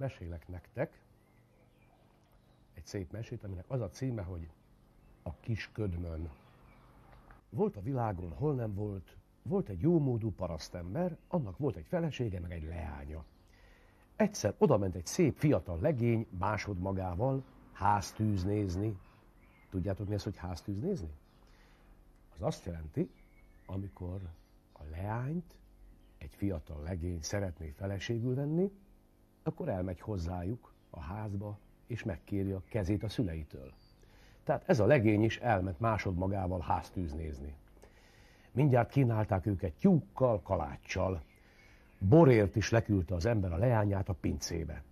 [0.00, 1.00] mesélek nektek
[2.74, 4.48] egy szép mesét, aminek az a címe, hogy
[5.22, 6.30] a kis ködmön.
[7.50, 12.52] Volt a világon, hol nem volt, volt egy jómódú parasztember, annak volt egy felesége, meg
[12.52, 13.24] egy leánya.
[14.16, 18.98] Egyszer oda ment egy szép fiatal legény másod magával háztűz nézni.
[19.70, 21.10] Tudjátok mi az, hogy háztűz nézni?
[22.34, 23.10] Az azt jelenti,
[23.66, 24.20] amikor
[24.72, 25.54] a leányt
[26.18, 28.70] egy fiatal legény szeretné feleségül venni,
[29.42, 33.72] akkor elmegy hozzájuk a házba, és megkéri a kezét a szüleitől.
[34.44, 37.54] Tehát ez a legény is elment másod magával háztűz nézni.
[38.52, 41.22] Mindjárt kínálták őket tyúkkal, kaláccsal.
[41.98, 44.82] Borért is leküldte az ember a leányát a pincébe.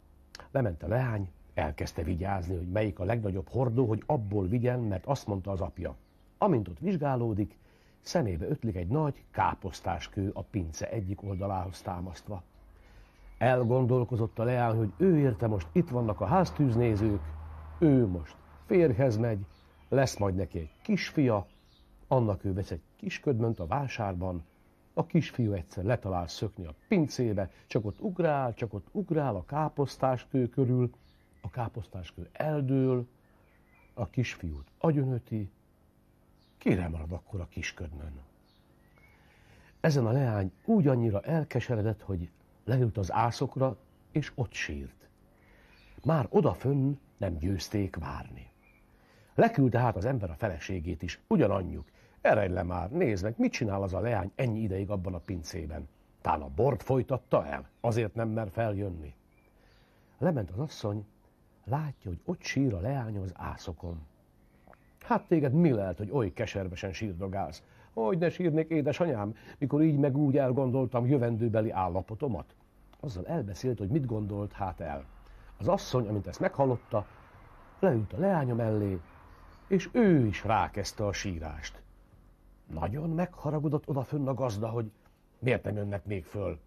[0.51, 5.27] Lement a leány, elkezdte vigyázni, hogy melyik a legnagyobb hordó, hogy abból vigyen, mert azt
[5.27, 5.97] mondta az apja.
[6.39, 7.59] Amint ott vizsgálódik,
[8.01, 12.43] szemébe ötlik egy nagy káposztáskő a pince egyik oldalához támasztva.
[13.39, 17.21] Elgondolkozott a leány, hogy ő érte most itt vannak a háztűznézők,
[17.79, 18.37] ő most
[18.67, 19.47] férhez megy,
[19.89, 21.47] lesz majd neki egy kisfia,
[22.09, 24.45] annak ő vesz egy kisködmönt a vásárban,
[24.95, 30.49] a kisfiú egyszer letalál szökni a pincébe, csak ott ugrál, csak ott ugrál a káposztáskő
[30.49, 30.91] körül,
[31.41, 33.07] a káposztáskő eldől,
[33.95, 35.51] a kisfiút agyonöti,
[36.59, 38.21] kire marad akkor a kisködmön?
[39.81, 42.31] Ezen a leány úgy annyira elkeseredett, hogy
[42.69, 43.77] leült az ászokra,
[44.13, 45.09] és ott sírt.
[46.05, 48.51] Már odafönn nem győzték várni.
[49.35, 51.87] Leküldte hát az ember a feleségét is, ugyananyjuk.
[52.21, 55.89] Eredj le már, nézd meg, mit csinál az a leány ennyi ideig abban a pincében.
[56.21, 59.15] Tán a bort folytatta el, azért nem mer feljönni.
[60.19, 61.07] Lement az asszony,
[61.65, 64.07] látja, hogy ott sír a leány az ászokon.
[65.09, 67.63] Hát téged mi lehet, hogy oly keservesen sírdogálsz?
[67.93, 72.55] Hogy ne sírnék, édesanyám, mikor így meg úgy elgondoltam jövendőbeli állapotomat?
[73.01, 75.05] Azzal elbeszélt, hogy mit gondolt hát el.
[75.59, 77.07] Az asszony, amint ezt meghallotta,
[77.79, 79.01] leült a leánya mellé,
[79.69, 81.83] és ő is rákezdte a sírást.
[82.67, 84.91] Nagyon megharagudott odafönn a gazda, hogy
[85.39, 86.59] miért nem jönnek még föl.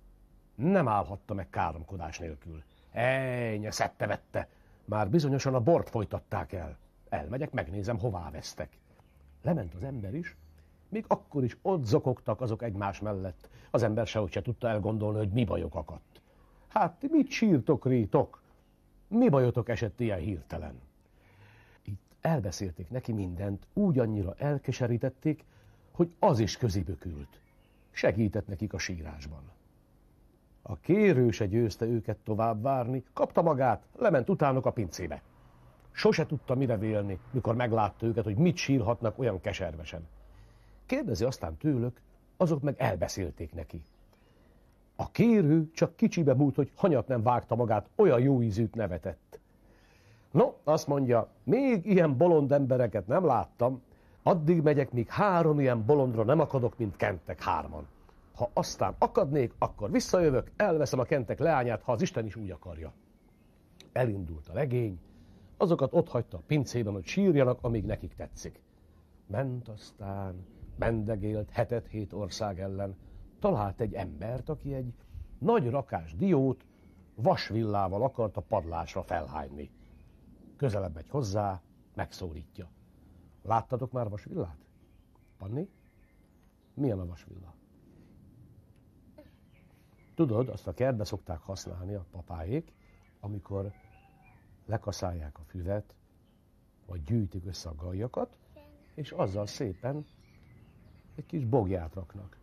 [0.55, 2.63] Nem állhatta meg káromkodás nélkül.
[2.91, 4.47] Ejnye, szette vette,
[4.85, 6.77] már bizonyosan a bort folytatták el.
[7.11, 8.77] Elmegyek, megnézem, hová vesztek.
[9.41, 10.35] Lement az ember is,
[10.89, 13.49] még akkor is ott zokogtak azok egymás mellett.
[13.71, 16.21] Az ember sehogy se tudta elgondolni, hogy mi bajok akadt.
[16.67, 18.41] Hát, ti mit sírtok, rétok?
[19.07, 20.79] Mi bajotok esett ilyen hirtelen?
[21.83, 25.43] Itt elbeszélték neki mindent, úgy annyira elkeserítették,
[25.91, 27.39] hogy az is közibökült.
[27.91, 29.51] Segített nekik a sírásban.
[30.61, 35.21] A kérő se győzte őket tovább várni, kapta magát, lement utánok a pincébe.
[35.91, 40.07] Sose tudta mire vélni, mikor meglátta őket, hogy mit sírhatnak olyan keservesen.
[40.85, 42.01] Kérdezi aztán tőlük,
[42.37, 43.81] azok meg elbeszélték neki.
[44.95, 49.39] A kérő csak kicsibe múlt, hogy hanyat nem vágta magát, olyan jó ízűt nevetett.
[50.31, 53.81] No, azt mondja, még ilyen bolond embereket nem láttam,
[54.23, 57.87] addig megyek, míg három ilyen bolondra nem akadok, mint kentek hárman.
[58.35, 62.93] Ha aztán akadnék, akkor visszajövök, elveszem a kentek leányát, ha az Isten is úgy akarja.
[63.91, 64.99] Elindult a legény,
[65.61, 68.61] azokat ott hagyta a pincében, hogy sírjanak, amíg nekik tetszik.
[69.27, 70.45] Ment aztán,
[70.75, 72.95] mendegélt hetet-hét ország ellen,
[73.39, 74.93] talált egy embert, aki egy
[75.37, 76.65] nagy rakás diót
[77.15, 79.71] vasvillával a padlásra felhányni.
[80.57, 81.61] Közelebb megy hozzá,
[81.95, 82.69] megszólítja.
[83.41, 84.57] Láttatok már vasvillát?
[85.37, 85.69] Panni?
[86.73, 87.53] Milyen a vasvilla?
[90.15, 92.73] Tudod, azt a kertbe szokták használni a papáék,
[93.19, 93.71] amikor
[94.71, 95.95] lekaszálják a füvet,
[96.85, 98.37] vagy gyűjtik össze a gajakat,
[98.93, 100.05] és azzal szépen
[101.15, 102.37] egy kis bogját raknak.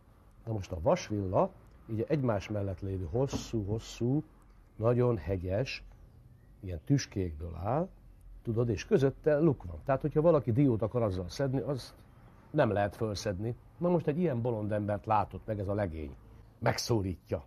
[0.44, 1.50] Na most a vasvilla,
[1.91, 4.22] így egymás mellett lévő hosszú-hosszú,
[4.77, 5.84] nagyon hegyes,
[6.60, 7.89] ilyen tüskékből áll,
[8.42, 9.81] tudod, és közötte luk van.
[9.84, 11.95] Tehát, hogyha valaki diót akar azzal szedni, az
[12.51, 13.54] nem lehet fölszedni.
[13.78, 16.16] Na most egy ilyen bolond embert látott meg ez a legény.
[16.59, 17.45] Megszólítja.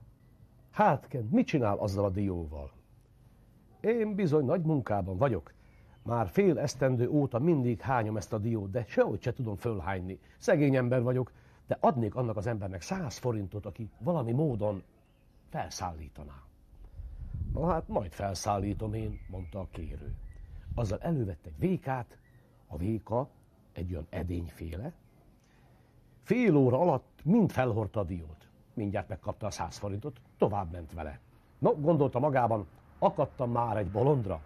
[0.72, 2.72] Hát, Ken, mit csinál azzal a dióval?
[3.82, 5.54] Én bizony nagy munkában vagyok.
[6.04, 10.20] Már fél esztendő óta mindig hányom ezt a diót, de sehogy se tudom fölhányni.
[10.38, 11.32] Szegény ember vagyok,
[11.68, 14.84] de adnék annak az embernek száz forintot, aki valami módon
[15.50, 16.44] felszállítaná.
[17.54, 20.14] Na hát majd felszállítom én, mondta a kérő.
[20.76, 22.18] Azzal elővette egy vékát,
[22.68, 23.30] a véka
[23.74, 24.94] egy olyan edényféle.
[26.24, 28.50] Fél óra alatt mind felhordta a diót.
[28.74, 31.20] Mindjárt megkapta a száz forintot, tovább ment vele.
[31.60, 32.68] No, gondolta magában,
[33.04, 34.42] akadtam már egy bolondra.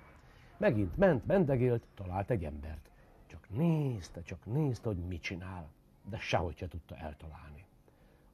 [0.58, 2.90] Megint ment, mendegélt, talált egy embert.
[3.28, 5.68] Csak nézte, csak nézte, hogy mit csinál
[6.10, 7.66] de sehogy se tudta eltalálni.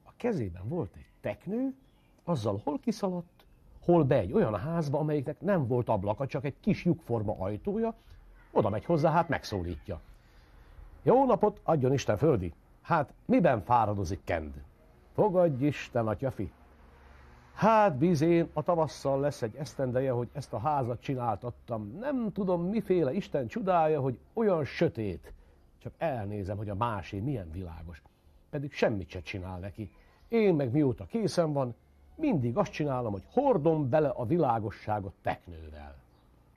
[0.04, 1.74] A kezében volt egy teknő,
[2.24, 3.46] azzal hol kiszaladt,
[3.82, 7.94] hol be egy olyan házba, amelyiknek nem volt ablaka, csak egy kis lyukforma ajtója,
[8.52, 10.02] oda megy hozzá, hát megszólítja.
[11.04, 12.54] Jó napot, adjon Isten földi!
[12.82, 14.64] Hát, miben fáradozik Kend?
[15.14, 16.52] Fogadj Isten, atyafi!
[17.54, 21.98] Hát bizén a tavasszal lesz egy esztendeje, hogy ezt a házat csináltattam.
[22.00, 25.34] Nem tudom, miféle Isten csodája, hogy olyan sötét.
[25.78, 28.02] Csak elnézem, hogy a másé milyen világos.
[28.50, 29.92] Pedig semmit se csinál neki.
[30.28, 31.76] Én meg mióta készen van,
[32.16, 35.96] mindig azt csinálom, hogy hordom bele a világosságot teknővel.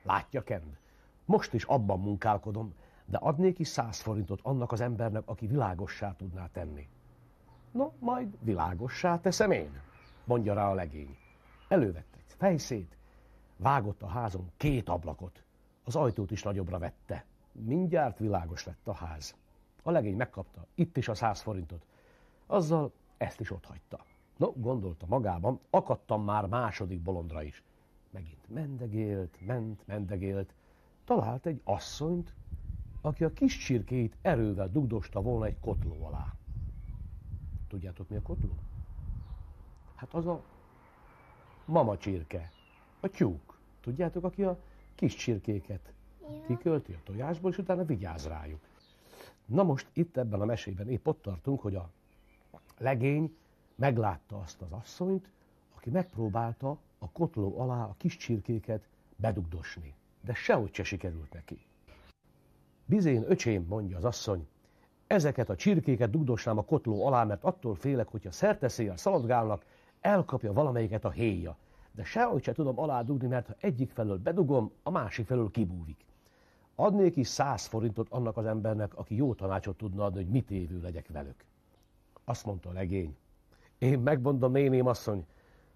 [0.03, 0.77] Látja, Kend?
[1.25, 2.73] Most is abban munkálkodom,
[3.05, 6.87] de adnék is száz forintot annak az embernek, aki világossá tudná tenni.
[7.71, 9.69] No, majd világossá teszem én,
[10.25, 11.17] mondja rá a legény.
[11.67, 12.97] Elővette egy fejszét,
[13.57, 15.43] vágott a házon két ablakot,
[15.83, 17.25] az ajtót is nagyobbra vette.
[17.51, 19.35] Mindjárt világos lett a ház.
[19.83, 21.85] A legény megkapta itt is a száz forintot,
[22.45, 24.05] azzal ezt is ott hagyta.
[24.37, 27.63] No, gondolta magában, akadtam már második bolondra is.
[28.09, 30.53] Megint mendegélt, ment, mendegélt,
[31.05, 32.33] talált egy asszonyt,
[33.01, 36.33] aki a kis csirkéit erővel dugdosta volna egy kotló alá.
[37.67, 38.55] Tudjátok, mi a kotló?
[39.95, 40.41] Hát az a
[41.65, 42.51] mama csirke,
[42.99, 43.57] a tyúk.
[43.81, 44.59] Tudjátok, aki a
[44.95, 45.93] kis csirkéket
[46.47, 48.59] kikölti a tojásból, és utána vigyáz rájuk.
[49.45, 51.89] Na most itt ebben a mesében épp ott tartunk, hogy a
[52.77, 53.37] legény
[53.75, 55.29] meglátta azt az asszonyt,
[55.75, 59.93] aki megpróbálta a kotló alá a kis csirkéket bedugdosni.
[60.21, 61.59] De sehogy se sikerült neki.
[62.85, 64.47] Bizén, öcsém, mondja az asszony,
[65.07, 69.65] ezeket a csirkéket dugdosnám a kotló alá, mert attól félek, hogyha szerteszéjjel szaladgálnak,
[70.05, 71.57] elkapja valamelyiket a héja.
[71.91, 76.05] De sehogy se tudom alá dugni, mert ha egyik felől bedugom, a másik felől kibúvik.
[76.75, 80.81] Adnék is száz forintot annak az embernek, aki jó tanácsot tudna adni, hogy mit évő
[80.81, 81.45] legyek velük.
[82.23, 83.15] Azt mondta a legény.
[83.77, 85.25] Én megmondom, néném asszony,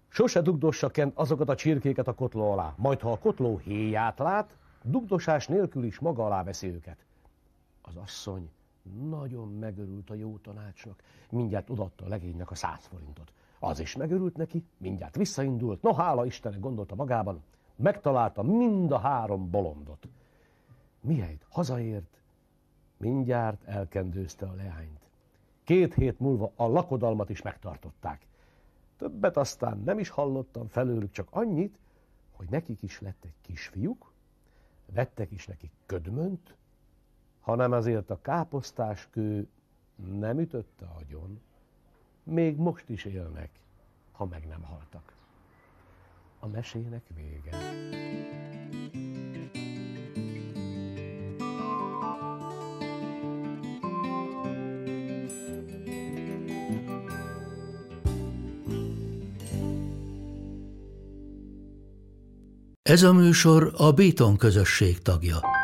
[0.08, 2.74] sose dugdossa Kent azokat a csirkéket a kotló alá.
[2.76, 7.04] Majd, ha a kotló héját lát, dugdosás nélkül is maga alá veszi őket.
[7.82, 8.50] Az asszony
[9.08, 13.32] nagyon megörült a jó tanácsnak, mindjárt odaadta a legénynek a száz forintot.
[13.62, 17.42] Az is megörült neki, mindjárt visszaindult, no hála Istennek gondolta magában,
[17.76, 20.08] megtalálta mind a három bolondot.
[21.00, 22.20] Mihelyt hazaért,
[22.96, 25.08] mindjárt elkendőzte a leányt.
[25.64, 28.26] Két hét múlva a lakodalmat is megtartották.
[28.96, 31.78] Többet aztán nem is hallottam felőlük, csak annyit,
[32.30, 34.12] hogy nekik is lett egy kisfiúk,
[34.92, 36.54] vettek is neki ködmönt,
[37.40, 39.48] hanem azért a káposztás kő
[40.18, 41.40] nem ütötte agyon,
[42.22, 43.50] még most is élnek,
[44.12, 45.12] ha meg nem haltak.
[46.38, 47.58] A mesének vége.
[62.82, 65.59] Ez a műsor a Béton közösség tagja.